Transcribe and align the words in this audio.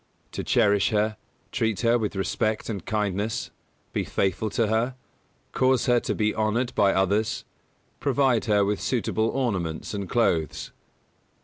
To 0.31 0.43
cherish 0.43 0.89
her; 0.89 1.15
treat 1.51 1.81
her 1.81 1.99
with 1.99 2.15
respect 2.15 2.69
and 2.69 2.83
kindness; 2.83 3.51
be 3.93 4.03
faithful 4.03 4.49
to 4.49 4.65
her; 4.65 4.95
cause 5.51 5.85
her 5.85 5.99
to 5.99 6.15
be 6.15 6.33
honoured 6.33 6.73
by 6.73 6.91
others; 6.91 7.45
provide 7.99 8.45
her 8.45 8.65
with 8.65 8.81
suitable 8.81 9.29
ornaments 9.29 9.93
and 9.93 10.09
clothes. 10.09 10.71